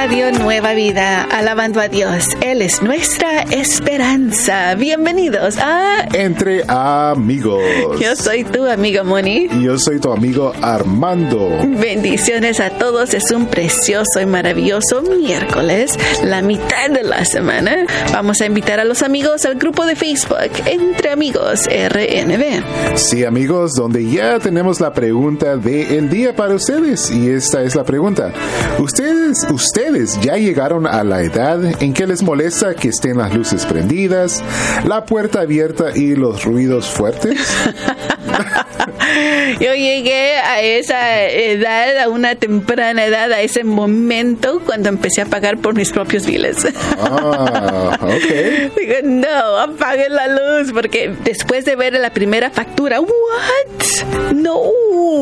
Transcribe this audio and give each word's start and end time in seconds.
Radio 0.00 0.30
Nueva 0.30 0.74
Vida, 0.74 1.24
alabando 1.24 1.80
a 1.80 1.88
Dios. 1.88 2.28
Él 2.40 2.62
es 2.62 2.82
nuestra 2.82 3.42
esperanza. 3.42 4.76
Bienvenidos 4.76 5.58
a 5.58 6.06
Entre 6.12 6.62
Amigos. 6.68 7.60
Yo 7.98 8.14
soy 8.14 8.44
tu 8.44 8.64
amigo 8.64 9.02
Moni. 9.02 9.48
Y 9.50 9.64
yo 9.64 9.76
soy 9.76 9.98
tu 9.98 10.12
amigo 10.12 10.52
Armando. 10.62 11.50
Bendiciones 11.80 12.60
a 12.60 12.70
todos. 12.70 13.12
Es 13.12 13.32
un 13.32 13.46
precioso 13.46 14.20
y 14.20 14.26
maravilloso 14.26 15.02
miércoles, 15.02 15.98
la 16.22 16.42
mitad 16.42 16.90
de 16.90 17.02
la 17.02 17.24
semana. 17.24 17.84
Vamos 18.12 18.40
a 18.40 18.46
invitar 18.46 18.78
a 18.78 18.84
los 18.84 19.02
amigos 19.02 19.44
al 19.46 19.56
grupo 19.56 19.84
de 19.84 19.96
Facebook 19.96 20.52
Entre 20.64 21.10
Amigos 21.10 21.66
RNB. 21.66 22.96
Sí, 22.96 23.24
amigos, 23.24 23.74
donde 23.74 24.08
ya 24.08 24.38
tenemos 24.38 24.80
la 24.80 24.92
pregunta 24.92 25.56
del 25.56 26.08
día 26.08 26.36
para 26.36 26.54
ustedes. 26.54 27.10
Y 27.10 27.30
esta 27.30 27.64
es 27.64 27.74
la 27.74 27.82
pregunta. 27.82 28.32
¿Ustedes, 28.78 29.44
ustedes 29.50 29.87
ustedes 29.88 30.20
ya 30.20 30.36
llegaron 30.36 30.86
a 30.86 31.02
la 31.02 31.22
edad 31.22 31.82
en 31.82 31.94
que 31.94 32.06
les 32.06 32.22
molesta 32.22 32.74
que 32.74 32.88
estén 32.88 33.16
las 33.16 33.34
luces 33.34 33.64
prendidas, 33.64 34.42
la 34.86 35.06
puerta 35.06 35.40
abierta 35.40 35.96
y 35.96 36.14
los 36.14 36.44
ruidos 36.44 36.86
fuertes? 36.86 37.38
Yo 39.60 39.74
llegué 39.74 40.36
a 40.36 40.60
esa 40.60 41.24
edad, 41.24 41.98
a 41.98 42.08
una 42.08 42.34
temprana 42.34 43.04
edad, 43.04 43.32
a 43.32 43.40
ese 43.40 43.64
momento 43.64 44.60
cuando 44.64 44.88
empecé 44.88 45.22
a 45.22 45.26
pagar 45.26 45.58
por 45.58 45.74
mis 45.74 45.90
propios 45.90 46.26
biles. 46.26 46.66
Ah, 46.98 47.98
ok. 48.00 48.76
Digo, 48.78 48.94
no, 49.04 49.58
apaguen 49.58 50.14
la 50.14 50.28
luz, 50.28 50.72
porque 50.72 51.12
después 51.24 51.64
de 51.64 51.76
ver 51.76 51.94
la 51.94 52.10
primera 52.10 52.50
factura, 52.50 53.00
¿what? 53.00 54.34
No, 54.34 54.60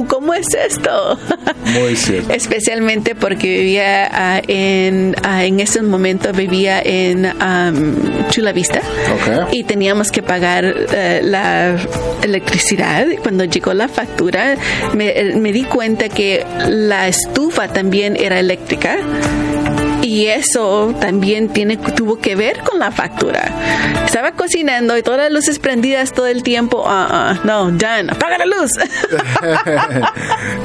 ¿cómo 0.09 0.35
es 0.35 0.49
esto? 0.55 1.19
Muy 1.65 1.97
cierto. 1.97 2.33
Especialmente 2.33 3.15
porque 3.15 3.49
vivía 3.49 4.11
uh, 4.13 4.45
en, 4.49 5.17
uh, 5.25 5.41
en 5.41 5.61
ese 5.61 5.83
momento 5.83 6.33
vivía 6.33 6.81
en 6.85 7.27
um, 7.27 8.29
Chula 8.29 8.53
Vista 8.53 8.81
okay. 9.15 9.61
y 9.61 9.65
teníamos 9.65 10.11
que 10.11 10.23
pagar 10.23 10.65
uh, 10.65 11.27
la 11.27 11.77
electricidad. 12.23 13.06
Cuando 13.23 13.45
llegó 13.45 13.75
la 13.75 13.89
factura, 13.89 14.57
me, 14.95 15.35
me 15.37 15.53
di 15.53 15.65
cuenta 15.65 16.09
que 16.09 16.45
la 16.69 17.09
estufa 17.09 17.69
también 17.69 18.17
era 18.17 18.39
eléctrica 18.39 18.99
y 20.07 20.29
eso 20.29 20.95
también 21.01 21.49
tiene 21.49 21.77
tuvo 21.77 22.17
que 22.19 22.37
ver 22.37 22.61
con 22.61 22.79
la 22.79 22.93
factura. 22.93 24.05
Estaba 24.05 24.33
cocinando 24.33 24.97
y 24.97 25.03
todas 25.03 25.19
las 25.19 25.33
luces 25.33 25.59
prendidas 25.59 26.13
todo 26.13 26.29
el 26.29 26.45
tiempo. 26.45 26.85
Uh, 26.85 26.89
uh, 26.89 27.45
no, 27.45 27.73
Dan, 27.73 28.11
apaga 28.11 28.39
la 28.39 28.47
luz. 28.47 28.71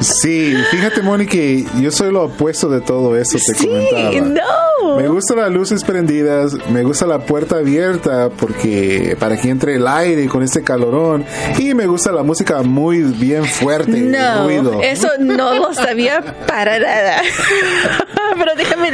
sí, 0.00 0.54
fíjate, 0.70 1.02
Moni, 1.02 1.26
que 1.26 1.64
yo 1.80 1.90
soy 1.90 2.12
lo 2.12 2.24
opuesto 2.26 2.68
de 2.68 2.80
todo 2.80 3.16
eso. 3.16 3.36
Te 3.38 3.54
sí, 3.54 3.66
comentaba. 3.66 4.28
no. 4.28 4.96
Me 4.96 5.08
gustan 5.08 5.38
las 5.38 5.50
luces 5.50 5.84
prendidas, 5.84 6.54
me 6.70 6.82
gusta 6.82 7.06
la 7.06 7.20
puerta 7.20 7.56
abierta 7.56 8.30
porque 8.30 9.16
para 9.18 9.40
que 9.40 9.48
entre 9.48 9.76
el 9.76 9.86
aire 9.86 10.26
con 10.28 10.42
este 10.42 10.62
calorón 10.62 11.24
y 11.58 11.72
me 11.74 11.86
gusta 11.86 12.12
la 12.12 12.22
música 12.22 12.62
muy 12.62 13.02
bien 13.02 13.44
fuerte. 13.44 13.92
No, 13.92 14.44
ruido. 14.44 14.82
eso 14.82 15.08
no 15.18 15.54
lo 15.54 15.72
sabía 15.72 16.20
para 16.46 16.78
nada. 16.78 17.22
Pero 18.38 18.54
déjame 18.56 18.90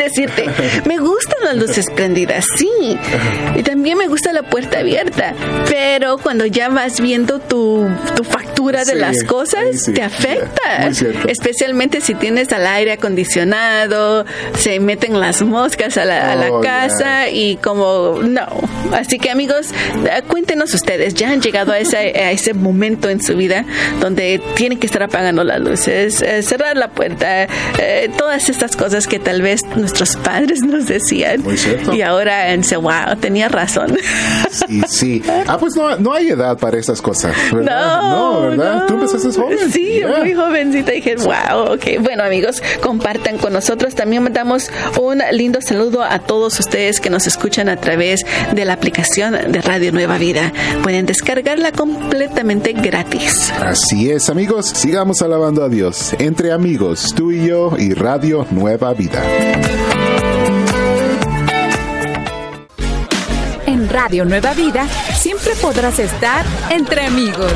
me 0.84 0.98
gustan 0.98 1.38
las 1.44 1.56
luces 1.56 1.86
prendidas, 1.94 2.44
sí. 2.56 2.68
Y 3.56 3.62
también 3.62 3.98
me 3.98 4.06
gusta 4.08 4.32
la 4.32 4.42
puerta 4.42 4.78
abierta. 4.80 5.34
Pero 5.68 6.18
cuando 6.18 6.46
ya 6.46 6.68
vas 6.68 7.00
viendo 7.00 7.38
tu, 7.38 7.88
tu 8.16 8.24
factura 8.24 8.84
de 8.84 8.92
Sí, 8.92 8.98
las 8.98 9.24
cosas, 9.24 9.82
sí, 9.84 9.92
te 9.92 10.02
afecta. 10.02 10.90
Especialmente 11.26 12.00
si 12.00 12.14
tienes 12.14 12.52
al 12.52 12.66
aire 12.66 12.92
acondicionado, 12.92 14.24
se 14.58 14.80
meten 14.80 15.18
las 15.20 15.42
moscas 15.42 15.96
a 15.96 16.04
la, 16.04 16.32
a 16.32 16.36
la 16.36 16.48
Oh, 16.50 16.60
casa 16.60 17.28
y 17.28 17.56
como 17.56 18.20
no. 18.22 18.46
Así 18.92 19.18
que 19.18 19.30
amigos, 19.30 19.68
cuéntenos 20.28 20.72
ustedes, 20.74 21.14
¿ya 21.14 21.30
han 21.30 21.40
llegado 21.42 21.72
a 21.72 21.78
ese, 21.78 21.96
a 21.96 22.30
ese 22.30 22.54
momento 22.54 23.08
en 23.10 23.22
su 23.22 23.36
vida 23.36 23.64
donde 24.00 24.40
tienen 24.54 24.78
que 24.78 24.86
estar 24.86 25.02
apagando 25.02 25.44
las 25.44 25.60
luces, 25.60 26.22
eh, 26.22 26.42
cerrar 26.42 26.76
la 26.76 26.88
puerta, 26.88 27.44
eh, 27.78 28.10
todas 28.16 28.48
estas 28.48 28.76
cosas 28.76 29.06
que 29.06 29.18
tal 29.18 29.42
vez 29.42 29.62
nuestros 29.76 30.16
padres 30.28 30.60
nos 30.60 30.86
decían? 30.86 31.42
Muy 31.42 31.56
cierto. 31.56 31.94
Y 31.94 32.02
ahora 32.02 32.54
dice, 32.54 32.76
wow, 32.76 33.16
tenía 33.20 33.48
razón. 33.48 33.96
Y 34.68 34.82
sí. 34.82 35.22
Ah, 35.46 35.56
pues 35.58 35.74
no, 35.74 35.96
no 35.96 36.12
hay 36.12 36.28
edad 36.28 36.58
para 36.58 36.76
estas 36.78 37.00
cosas. 37.00 37.34
¿verdad? 37.52 38.02
No, 38.02 38.40
¿verdad? 38.42 38.80
no. 38.80 38.86
Tú 38.86 38.94
empezaste 38.94 39.32
joven. 39.40 39.58
Sí, 39.72 39.86
Yeah. 39.98 40.18
muy 40.18 40.34
jovencita. 40.34 40.92
Dije, 40.92 41.16
wow, 41.16 41.72
ok. 41.74 41.84
Bueno, 42.02 42.22
amigos, 42.22 42.62
compartan 42.82 43.38
con 43.38 43.52
nosotros. 43.52 43.94
También 43.94 44.22
mandamos 44.22 44.70
un 45.00 45.22
lindo 45.32 45.60
saludo 45.62 46.02
a 46.04 46.18
todos 46.20 46.60
ustedes 46.60 47.00
que 47.00 47.08
nos 47.10 47.26
escuchan 47.26 47.68
a 47.68 47.76
través 47.76 48.20
de 48.54 48.64
la 48.64 48.74
aplicación 48.74 49.32
de 49.50 49.60
Radio 49.62 49.90
Nueva 49.92 50.18
Vida. 50.18 50.52
Pueden 50.82 51.06
descargarla 51.06 51.72
completamente 51.72 52.72
gratis. 52.74 53.50
Así 53.60 54.10
es, 54.10 54.28
amigos. 54.28 54.66
Sigamos 54.66 55.22
alabando 55.22 55.64
a 55.64 55.68
Dios. 55.68 56.12
Entre 56.18 56.52
amigos, 56.52 57.12
tú 57.16 57.32
y 57.32 57.46
yo 57.46 57.72
y 57.78 57.94
Radio 57.94 58.46
Nueva 58.50 58.92
Vida. 58.94 59.22
Radio 63.88 64.24
Nueva 64.24 64.54
Vida 64.54 64.86
siempre 65.16 65.54
podrás 65.56 65.98
estar 65.98 66.44
entre 66.70 67.06
amigos. 67.06 67.52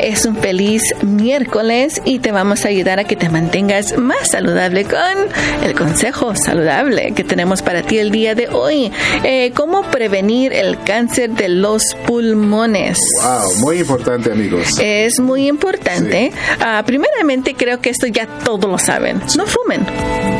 Es 0.00 0.24
un 0.24 0.34
feliz 0.36 0.82
miércoles 1.02 2.00
y 2.06 2.20
te 2.20 2.32
vamos 2.32 2.64
a 2.64 2.68
ayudar 2.68 2.98
a 2.98 3.04
que 3.04 3.16
te 3.16 3.28
mantengas 3.28 3.98
más 3.98 4.30
saludable 4.30 4.84
con 4.84 5.28
el 5.62 5.74
consejo 5.74 6.34
saludable 6.34 7.12
que 7.12 7.22
tenemos 7.22 7.60
para 7.60 7.82
ti 7.82 7.98
el 7.98 8.10
día 8.10 8.34
de 8.34 8.48
hoy. 8.48 8.90
Eh, 9.24 9.52
¿Cómo 9.54 9.82
prevenir 9.90 10.54
el 10.54 10.82
cáncer 10.82 11.30
de 11.30 11.50
los 11.50 11.94
pulmones? 12.06 12.98
Wow, 13.22 13.56
muy 13.56 13.78
importante, 13.80 14.32
amigos. 14.32 14.78
Es 14.80 15.20
muy 15.20 15.48
importante. 15.48 16.32
Ah, 16.60 16.82
primeramente, 16.86 17.54
creo 17.54 17.80
que 17.80 17.90
esto 17.90 18.06
ya 18.06 18.26
todos 18.26 18.70
lo 18.70 18.78
saben. 18.78 19.20
No 19.36 19.44
fumen. 19.46 19.84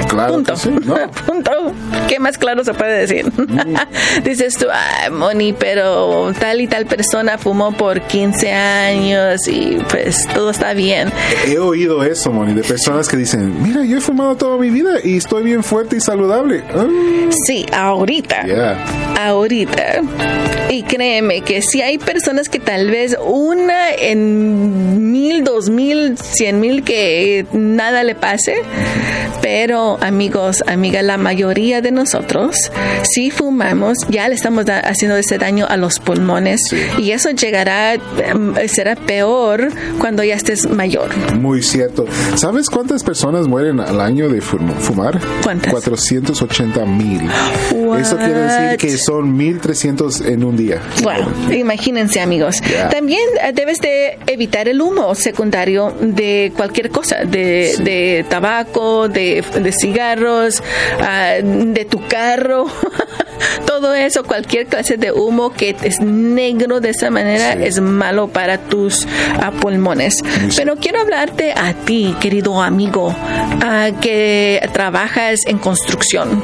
Claro 0.09 0.35
Punto. 0.35 0.55
que 0.55 0.59
sí, 0.59 0.71
¿no? 0.71 1.11
Punto. 1.27 1.51
¿Qué 2.09 2.19
más 2.19 2.39
claro 2.39 2.65
se 2.65 2.75
puede 2.75 3.07
decir? 3.07 3.31
Dices 4.25 4.57
tú, 4.57 4.67
ay, 4.73 5.11
Moni, 5.11 5.53
pero 5.53 6.33
tal 6.39 6.61
y 6.61 6.67
tal 6.67 6.87
persona 6.87 7.39
fumó 7.39 7.73
por 7.73 8.01
15 8.01 8.53
años 8.53 9.47
y 9.51 9.79
pues 9.91 10.27
todo 10.35 10.51
está 10.51 10.73
bien. 10.75 11.11
He 11.47 11.59
oído 11.59 12.03
eso, 12.05 12.31
Moni, 12.31 12.55
de 12.55 12.63
personas 12.63 13.09
que 13.09 13.17
dicen, 13.17 13.63
mira, 13.63 13.85
yo 13.85 13.99
he 13.99 14.01
fumado 14.01 14.37
toda 14.37 14.57
mi 14.57 14.71
vida 14.71 14.99
y 15.03 15.17
estoy 15.17 15.43
bien 15.43 15.63
fuerte 15.65 15.97
y 15.97 16.01
saludable. 16.01 16.63
Ah, 16.75 16.87
Sí, 17.47 17.67
ahorita. 17.73 18.45
yeah. 18.45 18.85
ahorita. 19.19 20.03
Y 20.71 20.83
créeme 20.85 21.41
que 21.43 21.63
si 21.63 21.83
hay 21.83 21.99
personas 21.99 22.49
que 22.49 22.61
tal 22.61 22.91
vez 22.91 23.17
una 23.25 23.91
en 23.93 25.11
mil, 25.11 25.43
dos 25.43 25.69
mil, 25.69 26.17
cien 26.17 26.61
mil 26.61 26.85
que 26.85 27.45
nada 27.53 28.05
le 28.05 28.15
pase, 28.15 28.55
pero 29.43 29.99
amigos, 30.01 30.63
amiga, 30.69 31.03
la 31.03 31.17
mayoría 31.17 31.81
de 31.81 31.91
nosotros, 31.91 32.71
si 33.03 33.31
fumamos, 33.31 33.99
ya 34.11 34.29
le 34.29 34.35
estamos 34.37 34.65
haciendo 34.69 35.17
ese 35.17 35.39
daño 35.39 35.67
a 35.69 35.77
los 35.77 35.99
pulmones 35.99 36.61
y 36.99 37.11
eso 37.11 37.31
llegará, 37.31 37.95
em, 37.95 38.55
será 38.69 38.95
peor 38.95 39.40
cuando 39.99 40.23
ya 40.23 40.35
estés 40.35 40.69
mayor. 40.69 41.09
Muy 41.35 41.63
cierto. 41.63 42.05
¿Sabes 42.35 42.69
cuántas 42.69 43.03
personas 43.03 43.47
mueren 43.49 43.81
al 43.81 44.01
año 44.01 44.29
de 44.29 44.41
fum- 44.43 44.75
fumar? 44.79 45.19
¿Cuántas? 45.43 45.73
480 45.73 46.85
mil. 46.87 47.23
Eso 48.01 48.17
quiere 48.17 48.41
decir 48.43 48.77
que 48.79 48.97
son 48.99 49.37
1300 49.37 50.21
en 50.23 50.45
un 50.45 50.57
día. 50.57 50.81
Wow, 51.03 51.53
imagínense 51.55 52.21
amigos. 52.21 52.61
Yeah. 52.63 52.89
También 52.89 53.21
eh, 53.43 53.53
debes 53.55 53.81
de 53.81 54.19
evitar 54.27 54.69
el 54.69 54.81
humo 54.81 55.15
secundario 55.15 55.93
de 56.01 56.53
cualquier 56.57 56.91
cosa, 56.91 57.25
de, 57.25 57.73
Sí. 57.77 57.83
de 57.83 58.27
tabaco, 58.29 59.09
de, 59.09 59.45
de 59.63 59.73
cigarros, 59.73 60.63
ah, 61.01 61.35
de 61.43 61.85
tu 61.85 62.01
carro. 62.07 62.67
Todo 63.67 63.95
eso, 63.95 64.25
cualquier 64.25 64.67
clase 64.67 64.97
de 64.97 65.13
humo 65.13 65.53
que 65.53 65.75
es 65.83 66.01
negro 66.01 66.81
de 66.81 66.91
esa 66.91 67.11
manera 67.11 67.55
Sí. 67.55 67.59
es 67.65 67.81
malo 67.81 68.29
para 68.29 68.59
tus 68.59 69.07
ah, 69.41 69.51
pulmones. 69.51 70.17
Pero 70.57 70.77
quiero 70.77 71.01
hablarte 71.01 71.53
a 71.53 71.75
ti, 71.75 72.15
querido 72.21 72.63
amigo, 72.63 73.15
que 74.01 74.67
trabajas 74.73 75.47
en 75.47 75.59
construcción, 75.59 76.43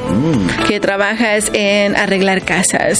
que 0.67 0.79
trabajas 0.79 1.49
en 1.53 1.95
arreglar 1.95 2.43
casas. 2.43 2.99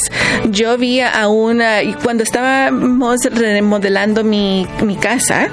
Yo 0.50 0.78
vi 0.78 1.02
a 1.02 1.28
una, 1.28 1.84
y 1.84 1.94
cuando 1.94 2.24
estábamos 2.24 3.20
remodelando 3.32 4.24
mi, 4.24 4.68
mi 4.84 4.96
casa, 4.96 5.50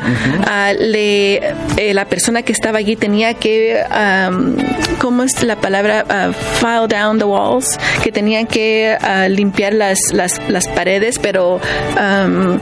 ah, 0.47 0.73
le, 0.73 1.37
eh, 1.77 1.93
la 1.93 2.07
persona 2.07 2.43
que 2.43 2.53
estaba 2.53 2.79
allí 2.79 2.97
tenía 2.97 3.35
que, 3.35 3.83
am, 3.91 4.57
¿cómo 4.99 5.23
es 5.23 5.43
la 5.43 5.57
palabra? 5.57 6.05
Ah, 6.09 6.33
file 6.33 6.89
down 6.89 7.19
the 7.19 7.25
walls, 7.25 7.79
que 8.03 8.11
tenían 8.11 8.47
que 8.47 8.55
que 8.55 8.97
ah, 9.01 9.29
limpiar 9.29 9.75
las, 9.75 9.99
las, 10.13 10.41
las, 10.49 10.69
paredes, 10.69 11.19
pero 11.19 11.57
um, 11.57 12.61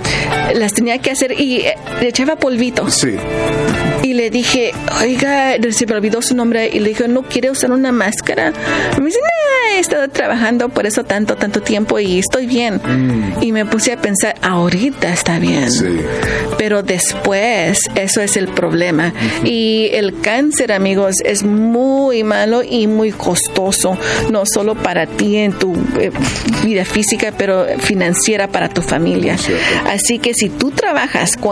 las 0.55 0.73
tenía 0.73 0.97
que 0.99 1.11
hacer 1.11 1.39
y 1.39 1.62
le 2.01 2.09
echaba 2.09 2.37
polvito. 2.37 2.91
Sí. 2.91 3.17
Y 4.03 4.15
le 4.15 4.31
dije, 4.31 4.73
oiga, 5.01 5.57
se 5.71 5.87
me 5.87 5.95
olvidó 5.95 6.23
su 6.23 6.35
nombre 6.35 6.69
y 6.73 6.81
le 6.81 6.91
dije, 6.91 7.09
¿no 7.09 7.23
quiere 7.23 7.51
usar 7.51 7.71
una 7.71 7.93
máscara? 7.93 8.53
Y 8.97 9.01
me 9.01 9.07
dice, 9.07 9.19
he 9.77 9.79
estado 9.79 10.09
trabajando 10.09 10.69
por 10.69 10.87
eso 10.87 11.05
tanto, 11.05 11.37
tanto 11.37 11.63
tiempo 11.63 11.99
y 11.99 12.19
estoy 12.19 12.47
bien. 12.47 12.81
Mm. 12.85 13.43
Y 13.43 13.53
me 13.53 13.65
puse 13.65 13.93
a 13.93 13.97
pensar, 13.97 14.35
ahorita 14.43 15.13
está 15.13 15.39
bien. 15.39 15.71
Sí. 15.71 16.01
Pero 16.59 16.83
después, 16.83 17.79
eso 17.95 18.21
es 18.21 18.37
el 18.37 18.49
problema. 18.49 19.13
Y 19.45 19.89
el 19.93 20.21
cáncer, 20.21 20.73
amigos, 20.73 21.17
es 21.25 21.43
muy 21.43 22.25
malo 22.25 22.63
y 22.63 22.87
muy 22.87 23.13
costoso, 23.13 23.97
no 24.31 24.47
solo 24.47 24.75
para 24.75 25.07
ti 25.07 25.37
en 25.37 25.53
tu 25.53 25.75
eh, 25.99 26.11
vida 26.65 26.85
física, 26.85 27.33
pero 27.37 27.67
financiera 27.79 28.49
para 28.49 28.69
tu 28.69 28.83
familia. 28.83 29.37
Así 29.87 30.19
que 30.19 30.35
si 30.35 30.49
tú 30.49 30.71
trabajas 30.71 31.37
con, 31.37 31.52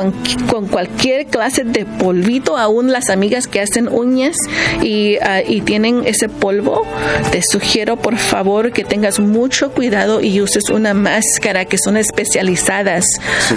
con 0.50 0.66
cualquier 0.68 1.26
clase 1.26 1.64
de 1.64 1.84
polvito, 1.84 2.56
aún 2.56 2.92
las 2.92 3.10
amigas 3.10 3.46
que 3.46 3.60
hacen 3.60 3.88
uñas 3.88 4.36
y, 4.82 5.16
ah, 5.22 5.42
y 5.46 5.60
tienen 5.62 6.02
ese 6.06 6.28
polvo, 6.28 6.84
te 7.30 7.42
sugiero 7.42 7.96
por 7.96 8.16
favor 8.16 8.72
que 8.72 8.84
tengas 8.84 9.20
mucho 9.20 9.70
cuidado 9.72 10.20
y 10.20 10.40
uses 10.40 10.70
una 10.70 10.94
máscara 10.94 11.64
que 11.64 11.78
son 11.78 11.96
especializadas 11.96 13.06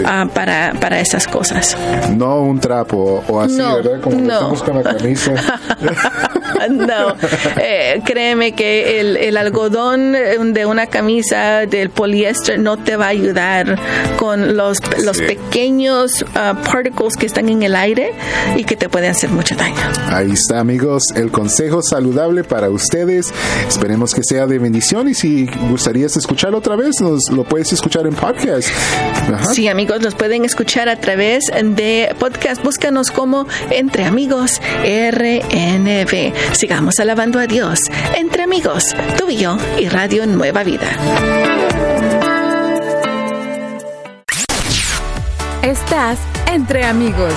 ah, 0.06 0.28
para, 0.34 0.74
para 0.80 1.00
esas 1.00 1.28
cosas. 1.28 1.78
No 2.16 2.42
un 2.42 2.60
trapo 2.60 3.24
o 3.28 3.40
así, 3.40 3.58
¿verdad? 3.58 4.02
Como 4.02 4.18
no. 4.18 4.56
con 4.56 4.76
la 4.76 4.84
camisa. 4.84 5.34
no, 6.70 7.16
eh, 7.62 8.02
créeme 8.06 8.54
que 8.54 9.00
el, 9.00 9.18
el, 9.18 9.38
algodón 9.38 10.14
de 10.54 10.66
una 10.66 10.88
camisa 10.88 11.66
del 11.66 11.90
poliéster 11.90 12.60
no 12.60 12.78
te 12.78 12.96
va 12.96 13.06
a 13.06 13.10
ayudar 13.10 13.80
con 14.18 14.56
los, 14.56 14.80
los 15.04 15.18
pequeños 15.20 16.22
uh, 16.22 16.56
particles 16.64 17.18
que 17.18 17.26
están 17.26 17.50
en 17.50 17.64
el 17.64 17.76
aire 17.76 18.14
y 18.56 18.64
que 18.64 18.76
te 18.76 18.90
pueden 18.90 19.12
hacer 19.12 19.30
mucho 19.30 19.56
daño. 19.56 19.76
Ahí 20.08 20.32
está, 20.32 20.60
amigos, 20.60 21.04
el 21.16 21.32
consejo 21.32 21.82
saludable 21.82 22.44
para 22.44 22.70
ustedes. 22.70 23.34
Esperemos 23.68 24.14
que 24.14 24.24
sea 24.24 24.46
de 24.48 24.60
bendición 24.60 25.10
y 25.10 25.14
si 25.14 25.48
gustarías 25.70 26.16
escucharlo 26.18 26.60
otra 26.60 26.76
vez, 26.76 27.02
nos 27.02 27.30
lo 27.30 27.44
puedes 27.44 27.74
escuchar 27.74 28.06
en 28.08 28.16
podcast. 28.16 28.70
Sí, 29.54 29.68
amigos, 29.68 30.02
nos 30.02 30.16
pueden 30.16 30.46
escuchar 30.46 30.90
a 30.90 30.96
través 30.98 31.46
de 31.48 32.16
podcast. 32.20 32.64
Búscanos 32.64 33.12
como 33.12 33.48
Entre 33.72 34.04
Amigos 34.06 34.62
RNB. 34.84 36.34
Sigamos 36.54 37.00
alabando 37.00 37.40
a 37.40 37.48
Dios 37.48 37.90
entre 38.16 38.44
amigos, 38.44 38.96
tú 39.18 39.30
y 39.30 39.38
yo 39.38 39.58
y 39.80 39.90
Radio 39.90 40.26
Nueva 40.26 40.64
Vida. 40.64 40.90
Estás 45.62 46.20
entre 46.48 46.86
amigos. 46.86 47.34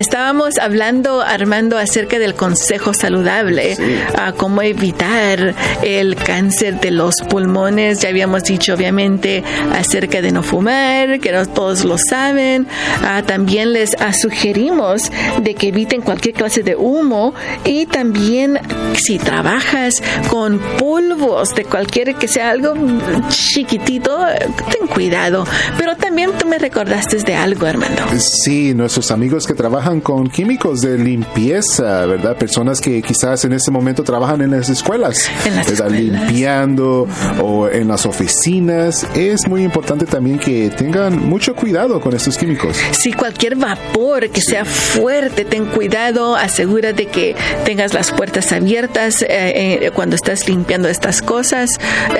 Estábamos 0.00 0.58
hablando, 0.58 1.22
Armando, 1.22 1.76
acerca 1.76 2.20
del 2.20 2.34
consejo 2.34 2.94
saludable, 2.94 3.76
a 4.16 4.30
cómo 4.30 4.62
evitar 4.62 5.56
el 5.82 6.14
cáncer 6.14 6.78
de 6.78 6.92
los 6.92 7.16
pulmones. 7.28 8.00
Ya 8.00 8.10
habíamos 8.10 8.44
dicho, 8.44 8.74
obviamente, 8.74 9.42
acerca 9.72 10.22
de 10.22 10.30
no 10.30 10.44
fumar, 10.44 11.18
que 11.18 11.32
no 11.32 11.44
todos 11.46 11.84
lo 11.84 11.98
saben. 11.98 12.68
Ah, 13.02 13.24
también 13.26 13.72
les 13.72 13.96
sugerimos 14.22 15.10
de 15.42 15.56
que 15.56 15.68
eviten 15.68 16.00
cualquier 16.00 16.36
clase 16.36 16.62
de 16.62 16.76
humo 16.76 17.34
y 17.64 17.86
también 17.86 18.60
si 18.94 19.18
trabajas 19.18 19.94
con 20.28 20.60
polvos 20.78 21.56
de 21.56 21.64
cualquier 21.64 22.14
que 22.14 22.28
sea 22.28 22.50
algo 22.50 22.74
chiquitito, 23.30 24.16
ten 24.70 24.86
cuidado. 24.86 25.44
Pero 25.76 25.96
también 25.96 26.30
tú 26.38 26.46
me 26.46 26.58
recordaste 26.58 27.16
de 27.16 27.34
algo, 27.34 27.66
Armando. 27.66 28.02
Sí, 28.18 28.74
nuestros 28.74 29.10
amigos 29.10 29.44
que 29.44 29.54
trabajan 29.54 29.87
con 29.88 30.28
químicos 30.28 30.82
de 30.82 30.98
limpieza, 30.98 32.04
¿verdad? 32.04 32.36
Personas 32.36 32.78
que 32.78 33.00
quizás 33.00 33.46
en 33.46 33.54
este 33.54 33.70
momento 33.70 34.04
trabajan 34.04 34.42
en 34.42 34.50
las 34.50 34.68
escuelas, 34.68 35.30
en 35.46 35.92
limpiando 35.92 37.08
o 37.42 37.68
en 37.68 37.88
las 37.88 38.04
oficinas. 38.04 39.06
Es 39.14 39.48
muy 39.48 39.62
importante 39.62 40.04
también 40.04 40.38
que 40.38 40.68
tengan 40.68 41.18
mucho 41.18 41.54
cuidado 41.54 42.02
con 42.02 42.14
estos 42.14 42.36
químicos. 42.36 42.76
Si 42.92 43.14
cualquier 43.14 43.56
vapor 43.56 44.28
que 44.28 44.42
sea 44.42 44.66
fuerte, 44.66 45.46
ten 45.46 45.64
cuidado, 45.64 46.36
asegura 46.36 46.92
de 46.92 47.06
que 47.06 47.34
tengas 47.64 47.94
las 47.94 48.12
puertas 48.12 48.52
abiertas 48.52 49.22
eh, 49.22 49.26
eh, 49.86 49.90
cuando 49.94 50.16
estás 50.16 50.46
limpiando 50.46 50.88
estas 50.88 51.22
cosas. 51.22 51.70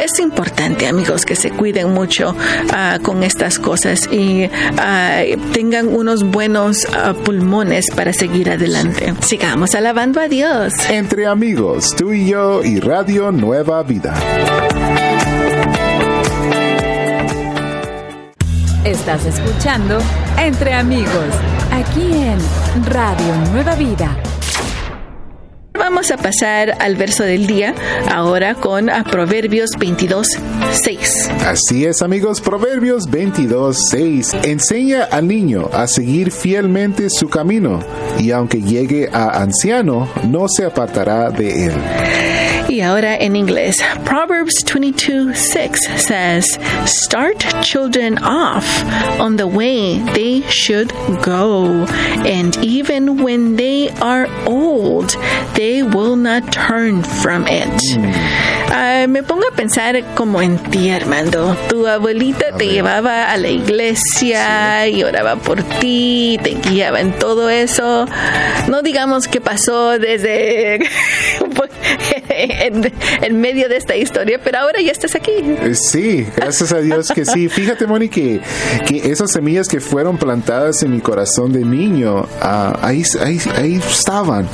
Es 0.02 0.18
importante, 0.20 0.86
amigos, 0.86 1.26
que 1.26 1.36
se 1.36 1.50
cuiden 1.50 1.92
mucho 1.92 2.34
ah, 2.72 2.98
con 3.02 3.22
estas 3.22 3.58
cosas 3.58 4.08
y 4.10 4.48
ah, 4.78 5.22
tengan 5.52 5.88
unos 5.88 6.24
buenos 6.24 6.86
ah, 6.94 7.12
pulmones 7.12 7.57
para 7.94 8.12
seguir 8.12 8.50
adelante. 8.50 9.14
Sigamos 9.20 9.74
alabando 9.74 10.20
a 10.20 10.28
Dios. 10.28 10.72
Entre 10.88 11.26
amigos, 11.26 11.88
tú 11.96 12.12
y 12.12 12.28
yo 12.28 12.62
y 12.62 12.78
Radio 12.78 13.32
Nueva 13.32 13.82
Vida. 13.82 14.14
Estás 18.84 19.26
escuchando 19.26 19.98
Entre 20.38 20.72
amigos, 20.72 21.34
aquí 21.72 22.12
en 22.12 22.38
Radio 22.86 23.34
Nueva 23.52 23.74
Vida 23.74 24.16
Vamos 25.90 26.10
a 26.10 26.18
pasar 26.18 26.76
al 26.80 26.96
verso 26.96 27.24
del 27.24 27.46
día 27.46 27.74
ahora 28.12 28.54
con 28.54 28.90
Proverbios 29.10 29.70
22, 29.78 30.28
6. 30.84 31.30
Así 31.46 31.86
es 31.86 32.02
amigos, 32.02 32.42
Proverbios 32.42 33.08
22, 33.10 33.88
6. 33.88 34.34
Enseña 34.42 35.04
al 35.04 35.26
niño 35.26 35.70
a 35.72 35.86
seguir 35.86 36.30
fielmente 36.30 37.08
su 37.08 37.30
camino 37.30 37.80
y 38.18 38.32
aunque 38.32 38.60
llegue 38.60 39.08
a 39.10 39.40
anciano, 39.40 40.06
no 40.24 40.46
se 40.46 40.66
apartará 40.66 41.30
de 41.30 41.68
él. 41.68 41.72
Y 42.78 42.82
ahora 42.82 43.16
en 43.16 43.34
inglés. 43.34 43.82
Proverbs 44.04 44.64
22:6 44.64 45.98
says, 45.98 46.60
Start 46.86 47.44
children 47.60 48.18
off 48.22 48.84
on 49.18 49.36
the 49.36 49.48
way 49.48 49.98
they 50.14 50.42
should 50.48 50.92
go, 51.20 51.86
and 52.24 52.56
even 52.62 53.24
when 53.24 53.56
they 53.56 53.90
are 54.00 54.28
old, 54.46 55.16
they 55.54 55.82
will 55.82 56.14
not 56.14 56.52
turn 56.52 57.02
from 57.02 57.48
it. 57.48 57.82
Uh, 58.70 59.08
me 59.08 59.22
pongo 59.22 59.48
a 59.48 59.56
pensar 59.56 59.96
como 60.14 60.40
en 60.40 60.58
ti, 60.70 60.90
Armando. 60.90 61.56
Tu 61.68 61.84
abuelita 61.84 62.56
te 62.56 62.68
llevaba 62.68 63.24
a 63.24 63.36
la 63.38 63.48
iglesia 63.48 64.86
y 64.86 65.02
oraba 65.02 65.34
por 65.34 65.64
ti, 65.80 66.38
te 66.42 66.54
guiaba 66.54 67.00
en 67.00 67.12
todo 67.18 67.48
eso. 67.48 68.06
No 68.68 68.82
digamos 68.82 69.26
que 69.26 69.40
pasó 69.40 69.98
desde 69.98 70.78
en, 72.38 73.40
medio 73.40 73.68
de 73.68 73.76
esta 73.76 73.96
historia, 73.96 74.40
pero 74.42 74.58
ahora 74.58 74.80
ya 74.80 74.92
estás 74.92 75.14
aquí. 75.14 75.32
Eh, 75.32 75.74
sí, 75.74 76.26
gracias 76.36 76.72
a 76.72 76.80
Dios 76.80 77.10
que 77.14 77.24
sí. 77.24 77.48
Fíjate, 77.48 77.86
Moni, 77.86 78.08
que, 78.08 78.40
esas 78.88 79.32
semillas 79.32 79.68
que 79.68 79.80
fueron 79.80 80.16
plantadas 80.16 80.82
en 80.82 80.92
mi 80.92 81.00
corazón 81.00 81.52
de 81.52 81.64
niño, 81.64 82.26
ah, 82.40 82.78
ahí, 82.82 83.02
ahí, 83.20 83.40
ahí 83.56 83.74
estaban. 83.74 84.48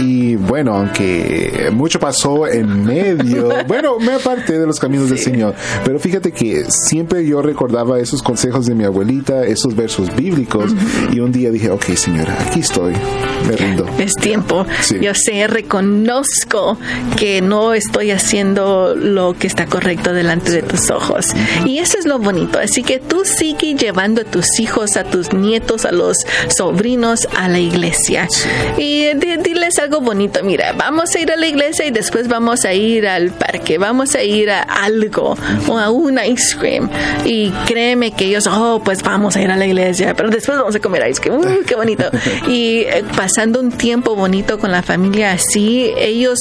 Y 0.00 0.36
bueno, 0.36 0.74
aunque 0.74 1.70
mucho 1.72 1.98
pasó 2.00 2.46
en 2.46 2.84
medio, 2.84 3.50
bueno, 3.66 3.98
me 3.98 4.14
aparté 4.14 4.58
de 4.58 4.66
los 4.66 4.78
caminos 4.78 5.10
del 5.10 5.18
Señor, 5.18 5.54
pero 5.84 5.98
fíjate 5.98 6.32
que 6.32 6.64
siempre 6.68 7.26
yo 7.26 7.42
recordaba 7.42 7.98
esos 7.98 8.22
consejos 8.22 8.66
de 8.66 8.74
mi 8.74 8.84
abuelita, 8.84 9.44
esos 9.44 9.74
versos 9.74 10.14
bíblicos, 10.14 10.72
y 11.12 11.20
un 11.20 11.32
día 11.32 11.50
dije, 11.50 11.70
ok, 11.70 11.84
señora, 11.96 12.36
aquí 12.40 12.60
estoy, 12.60 12.94
me 13.46 13.56
rindo. 13.56 13.86
Es 13.98 14.14
tiempo. 14.14 14.64
Yo 15.00 15.12
sé, 15.14 15.46
reconozco 15.46 16.78
que 17.20 17.42
no 17.42 17.74
estoy 17.74 18.12
haciendo 18.12 18.94
lo 18.96 19.34
que 19.34 19.46
está 19.46 19.66
correcto 19.66 20.14
delante 20.14 20.52
de 20.52 20.62
tus 20.62 20.88
ojos. 20.88 21.26
Y 21.66 21.76
eso 21.76 21.98
es 21.98 22.06
lo 22.06 22.18
bonito. 22.18 22.58
Así 22.58 22.82
que 22.82 22.98
tú 22.98 23.26
sigue 23.26 23.74
llevando 23.74 24.22
a 24.22 24.24
tus 24.24 24.58
hijos, 24.58 24.96
a 24.96 25.04
tus 25.04 25.34
nietos, 25.34 25.84
a 25.84 25.92
los 25.92 26.16
sobrinos 26.48 27.28
a 27.36 27.50
la 27.50 27.58
iglesia. 27.58 28.26
Y 28.78 29.08
diles 29.12 29.78
algo 29.78 30.00
bonito. 30.00 30.42
Mira, 30.42 30.72
vamos 30.72 31.14
a 31.14 31.20
ir 31.20 31.30
a 31.30 31.36
la 31.36 31.46
iglesia 31.46 31.84
y 31.84 31.90
después 31.90 32.26
vamos 32.26 32.64
a 32.64 32.72
ir 32.72 33.06
al 33.06 33.32
parque. 33.32 33.76
Vamos 33.76 34.14
a 34.14 34.22
ir 34.22 34.50
a 34.50 34.62
algo 34.62 35.36
o 35.68 35.78
a 35.78 35.90
un 35.90 36.18
ice 36.24 36.56
cream. 36.56 36.88
Y 37.26 37.50
créeme 37.66 38.12
que 38.12 38.24
ellos, 38.24 38.46
oh, 38.46 38.80
pues 38.82 39.02
vamos 39.02 39.36
a 39.36 39.42
ir 39.42 39.50
a 39.50 39.56
la 39.56 39.66
iglesia, 39.66 40.14
pero 40.14 40.30
después 40.30 40.56
vamos 40.56 40.74
a 40.74 40.80
comer 40.80 41.06
ice 41.10 41.20
cream. 41.20 41.38
Uh, 41.40 41.64
qué 41.66 41.74
bonito. 41.74 42.04
Y 42.48 42.80
eh, 42.80 43.04
pasando 43.16 43.60
un 43.60 43.70
tiempo 43.70 44.16
bonito 44.16 44.58
con 44.58 44.72
la 44.72 44.82
familia 44.82 45.32
así, 45.32 45.92
ellos 45.98 46.38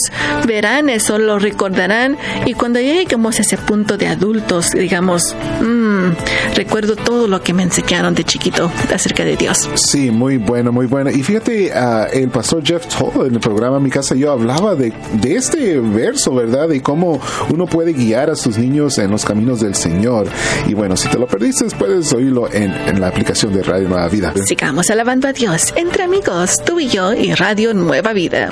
verán 0.47 0.68
eso, 0.89 1.17
lo 1.17 1.39
recordarán 1.39 2.17
y 2.45 2.53
cuando 2.53 2.79
lleguemos 2.79 3.39
a 3.39 3.41
ese 3.41 3.57
punto 3.57 3.97
de 3.97 4.07
adultos, 4.07 4.69
digamos, 4.71 5.35
mmm, 5.61 6.09
recuerdo 6.55 6.95
todo 6.95 7.27
lo 7.27 7.41
que 7.41 7.53
me 7.53 7.63
enseñaron 7.63 8.13
de 8.13 8.23
chiquito 8.23 8.71
acerca 8.93 9.23
de 9.23 9.35
Dios. 9.35 9.69
Sí, 9.75 10.11
muy 10.11 10.37
bueno, 10.37 10.71
muy 10.71 10.85
bueno. 10.85 11.09
Y 11.09 11.23
fíjate, 11.23 11.71
uh, 11.73 12.05
el 12.13 12.29
pastor 12.29 12.63
Jeff 12.63 12.85
Toll 12.87 13.27
en 13.27 13.35
el 13.35 13.39
programa 13.39 13.79
Mi 13.79 13.89
Casa 13.89 14.15
Yo 14.15 14.31
hablaba 14.31 14.75
de, 14.75 14.93
de 15.13 15.35
este 15.35 15.79
verso, 15.79 16.33
¿verdad? 16.35 16.69
Y 16.69 16.79
cómo 16.81 17.19
uno 17.49 17.65
puede 17.65 17.93
guiar 17.93 18.29
a 18.29 18.35
sus 18.35 18.57
niños 18.57 18.97
en 18.97 19.11
los 19.11 19.25
caminos 19.25 19.59
del 19.61 19.75
Señor. 19.75 20.27
Y 20.67 20.73
bueno, 20.73 20.95
si 20.95 21.09
te 21.09 21.17
lo 21.17 21.27
perdiste, 21.27 21.65
puedes 21.77 22.13
oírlo 22.13 22.51
en, 22.51 22.71
en 22.71 23.01
la 23.01 23.07
aplicación 23.07 23.53
de 23.53 23.63
Radio 23.63 23.89
Nueva 23.89 24.07
Vida. 24.09 24.33
Sigamos 24.45 24.89
alabando 24.89 25.27
a 25.27 25.33
Dios 25.33 25.73
entre 25.75 26.03
amigos, 26.03 26.57
tú 26.65 26.79
y 26.79 26.87
yo 26.87 27.13
y 27.13 27.33
Radio 27.33 27.73
Nueva 27.73 28.13
Vida. 28.13 28.49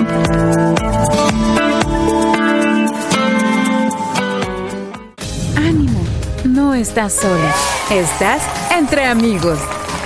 Estás 6.78 7.12
sola, 7.14 7.54
estás 7.90 8.42
entre 8.70 9.04
amigos, 9.04 9.58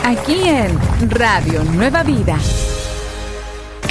aquí 0.04 0.48
en 0.48 0.78
Radio 1.10 1.62
Nueva 1.64 2.02
Vida 2.02 2.38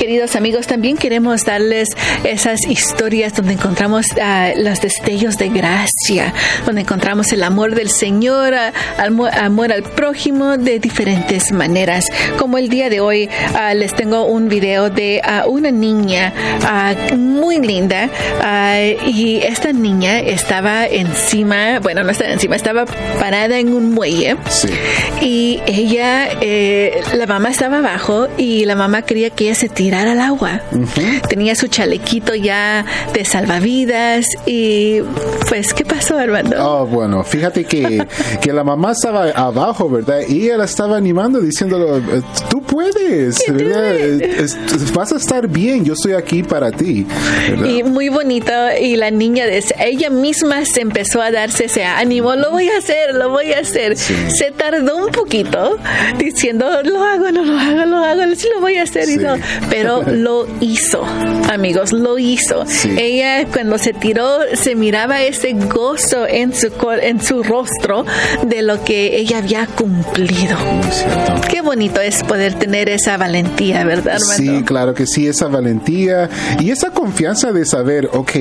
queridos 0.02 0.36
amigos, 0.36 0.66
también 0.66 0.98
queremos 0.98 1.46
darles 1.46 1.90
esas 2.24 2.66
historias 2.66 3.36
donde 3.36 3.54
encontramos 3.54 4.08
uh, 4.14 4.60
los 4.60 4.82
destellos 4.82 5.38
de 5.38 5.50
gracia, 5.50 6.34
donde 6.66 6.82
encontramos 6.82 7.32
el 7.34 7.44
amor 7.44 7.76
del 7.76 7.92
Señor, 7.92 8.52
uh, 8.52 9.26
amor 9.40 9.72
al 9.72 9.84
prójimo 9.84 10.58
de 10.58 10.80
diferentes 10.80 11.52
maneras. 11.52 12.08
Como 12.40 12.58
el 12.58 12.70
día 12.70 12.90
de 12.90 13.00
hoy 13.00 13.30
uh, 13.54 13.76
les 13.76 13.94
tengo 13.94 14.26
un 14.26 14.50
video 14.50 14.90
de 14.90 15.22
una 15.48 15.70
niña 15.70 16.34
muy 17.16 17.60
linda 17.60 18.10
y 19.06 19.38
esta 19.44 19.72
niña 19.72 20.20
estaba 20.20 20.88
encima, 20.88 21.78
bueno, 21.80 22.04
no 22.04 22.10
estaba 22.10 22.32
encima, 22.32 22.56
estaba 22.56 22.86
parada 23.20 23.60
en 23.60 23.72
un 23.72 23.92
muelle 23.92 24.36
sí. 24.50 24.68
y 25.22 25.62
ella, 25.68 26.28
eh, 26.42 27.04
la 27.16 27.28
mamá 27.28 27.50
estaba 27.50 27.78
abajo 27.78 28.30
y 28.36 28.66
la 28.66 28.76
mamá 28.76 29.04
quería 29.04 29.30
que 29.30 29.44
ella 29.44 29.56
se 29.56 29.70
tirara 29.70 29.91
al 29.94 30.20
agua. 30.20 30.62
Uh 30.72 30.78
-huh. 30.78 31.28
Tenía 31.28 31.56
su 31.56 31.68
chalequito 31.68 32.36
ya 32.36 32.86
de 33.14 33.26
salvavidas 33.26 34.26
y 34.46 35.02
pues, 35.50 35.74
¿qué 35.74 35.86
pasó, 35.86 36.18
Armando? 36.18 36.56
Oh, 36.60 36.86
bueno, 36.86 37.24
fíjate 37.24 37.66
que, 37.66 38.06
que 38.42 38.54
la 38.54 38.64
mamá 38.64 38.92
estaba 38.92 39.30
abajo, 39.32 39.90
¿verdad? 39.90 40.22
Y 40.28 40.46
ella 40.46 40.58
la 40.58 40.66
estaba 40.66 40.98
animando, 40.98 41.40
diciéndolo, 41.40 42.02
tú 42.50 42.62
puedes, 42.62 43.44
¿verdad? 43.48 43.96
Es, 43.96 44.58
vas 44.94 45.12
a 45.12 45.18
estar 45.18 45.48
bien, 45.48 45.84
yo 45.84 45.94
estoy 45.94 46.14
aquí 46.14 46.44
para 46.44 46.72
ti. 46.72 47.06
¿verdad? 47.50 47.66
Y 47.66 47.84
muy 47.84 48.10
bonito, 48.10 48.52
y 48.80 48.96
la 48.96 49.12
niña, 49.12 49.46
ella 49.80 50.10
misma 50.10 50.66
se 50.66 50.82
empezó 50.82 51.22
a 51.22 51.32
darse 51.32 51.66
ese 51.66 51.84
ánimo, 51.84 52.36
lo 52.36 52.52
voy 52.52 52.70
a 52.70 52.78
hacer, 52.78 53.16
lo 53.16 53.30
voy 53.30 53.54
a 53.54 53.60
hacer. 53.60 53.98
Sí. 53.98 54.16
Se 54.30 54.52
tardó 54.52 55.06
un 55.06 55.12
poquito 55.12 55.78
diciendo, 56.18 56.66
lo 56.84 57.04
hago, 57.04 57.32
no 57.32 57.44
lo 57.44 57.58
hago, 57.58 57.86
lo 57.86 57.98
hago, 57.98 58.36
sí 58.36 58.48
lo 58.54 58.62
voy 58.62 58.78
a 58.78 58.84
hacer 58.84 59.06
sí. 59.06 59.14
y 59.14 59.18
no. 59.18 59.36
Pero 59.72 60.04
lo 60.08 60.46
hizo, 60.60 61.04
amigos, 61.52 61.92
lo 61.92 62.20
hizo. 62.20 62.66
Sí. 62.68 62.94
Ella 62.98 63.48
cuando 63.52 63.80
se 63.80 63.94
tiró 63.94 64.40
se 64.54 64.76
miraba 64.76 65.24
ese 65.24 65.54
gozo 65.54 66.28
en 66.28 66.54
su 66.54 66.72
en 67.02 67.22
su 67.22 67.42
rostro 67.42 68.06
de 68.46 68.62
lo 68.62 68.84
que 68.84 69.18
ella 69.18 69.40
había 69.40 69.66
cumplido. 69.66 70.58
Qué 71.50 71.62
bonito 71.62 72.00
es 72.02 72.24
poder 72.24 72.54
tener 72.56 72.90
esa 72.90 73.18
valentía, 73.18 73.84
¿verdad, 73.84 74.16
Armando? 74.16 74.36
Sí, 74.36 74.64
claro 74.64 74.94
que 74.94 75.08
sí, 75.08 75.28
esa 75.28 75.48
valentía 75.48 76.30
y 76.60 76.70
esa 76.70 76.92
confianza 76.92 77.52
de 77.52 77.66
saber, 77.66 78.10
ok, 78.14 78.32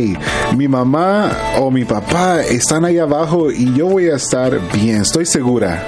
mi 0.56 0.68
mamá 0.68 1.30
o 1.60 1.70
mi 1.70 1.84
papá 1.84 2.42
están 2.42 2.84
ahí 2.84 2.98
abajo 2.98 3.50
y 3.50 3.72
yo 3.74 3.86
voy 3.86 4.08
a 4.08 4.16
estar 4.16 4.58
bien, 4.72 5.02
estoy 5.02 5.26
segura 5.26 5.86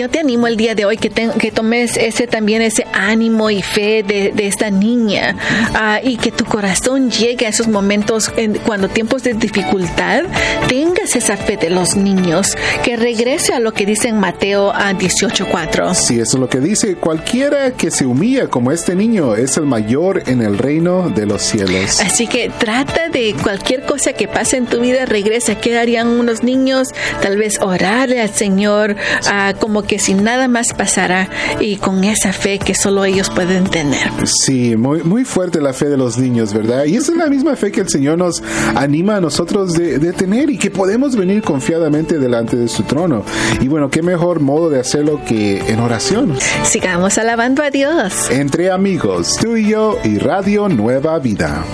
yo 0.00 0.08
te 0.08 0.18
animo 0.18 0.46
el 0.46 0.56
día 0.56 0.74
de 0.74 0.86
hoy 0.86 0.96
que, 0.96 1.10
te, 1.10 1.28
que 1.38 1.50
tomes 1.50 1.98
ese 1.98 2.26
también 2.26 2.62
ese 2.62 2.86
ánimo 2.94 3.50
y 3.50 3.60
fe 3.60 4.02
de, 4.02 4.32
de 4.34 4.46
esta 4.46 4.70
niña 4.70 5.36
uh, 5.74 6.08
y 6.08 6.16
que 6.16 6.32
tu 6.32 6.46
corazón 6.46 7.10
llegue 7.10 7.44
a 7.44 7.50
esos 7.50 7.68
momentos 7.68 8.32
en, 8.38 8.54
cuando 8.54 8.88
tiempos 8.88 9.24
de 9.24 9.34
dificultad 9.34 10.22
tengas 10.68 11.16
esa 11.16 11.36
fe 11.36 11.58
de 11.58 11.68
los 11.68 11.96
niños 11.96 12.56
que 12.82 12.96
regrese 12.96 13.52
a 13.52 13.60
lo 13.60 13.74
que 13.74 13.84
dice 13.84 14.08
en 14.08 14.18
Mateo 14.18 14.70
a 14.70 14.94
18:4. 14.94 15.94
Sí, 15.94 16.14
eso 16.14 16.36
es 16.36 16.40
lo 16.40 16.48
que 16.48 16.60
dice 16.60 16.94
cualquiera 16.94 17.72
que 17.72 17.90
se 17.90 18.06
humilla 18.06 18.46
como 18.48 18.72
este 18.72 18.94
niño 18.94 19.34
es 19.34 19.58
el 19.58 19.66
mayor 19.66 20.22
en 20.30 20.40
el 20.40 20.56
reino 20.56 21.10
de 21.10 21.26
los 21.26 21.42
cielos. 21.42 22.00
Así 22.00 22.26
que 22.26 22.48
trata 22.48 23.10
de 23.10 23.34
cualquier 23.42 23.82
cosa 23.82 24.14
que 24.14 24.28
pase 24.28 24.56
en 24.56 24.64
tu 24.64 24.80
vida 24.80 25.04
regresa. 25.04 25.56
¿Qué 25.56 25.78
harían 25.78 26.06
unos 26.08 26.42
niños? 26.42 26.88
Tal 27.20 27.36
vez 27.36 27.60
orarle 27.60 28.22
al 28.22 28.30
Señor 28.30 28.96
uh, 29.26 29.58
como 29.58 29.82
que 29.82 29.89
si 29.98 30.14
nada 30.14 30.48
más 30.48 30.72
pasara 30.72 31.28
y 31.60 31.76
con 31.76 32.04
esa 32.04 32.32
fe 32.32 32.58
que 32.58 32.74
solo 32.74 33.04
ellos 33.04 33.30
pueden 33.30 33.64
tener. 33.64 34.10
Sí, 34.24 34.76
muy, 34.76 35.02
muy 35.02 35.24
fuerte 35.24 35.60
la 35.60 35.72
fe 35.72 35.86
de 35.86 35.96
los 35.96 36.18
niños, 36.18 36.52
¿verdad? 36.52 36.84
Y 36.84 36.96
esa 36.96 37.12
es 37.12 37.18
la 37.18 37.26
misma 37.26 37.56
fe 37.56 37.72
que 37.72 37.80
el 37.80 37.88
Señor 37.88 38.18
nos 38.18 38.42
anima 38.74 39.16
a 39.16 39.20
nosotros 39.20 39.72
de, 39.72 39.98
de 39.98 40.12
tener 40.12 40.50
y 40.50 40.58
que 40.58 40.70
podemos 40.70 41.16
venir 41.16 41.42
confiadamente 41.42 42.18
delante 42.18 42.56
de 42.56 42.68
su 42.68 42.82
trono. 42.84 43.24
Y 43.60 43.68
bueno, 43.68 43.90
qué 43.90 44.02
mejor 44.02 44.40
modo 44.40 44.70
de 44.70 44.80
hacerlo 44.80 45.20
que 45.26 45.58
en 45.58 45.80
oración. 45.80 46.36
Sigamos 46.62 47.18
alabando 47.18 47.62
a 47.62 47.70
Dios. 47.70 48.30
Entre 48.30 48.70
amigos, 48.70 49.36
tú 49.40 49.56
y 49.56 49.68
yo 49.68 49.98
y 50.04 50.18
Radio 50.18 50.68
Nueva 50.68 51.18
Vida. 51.18 51.64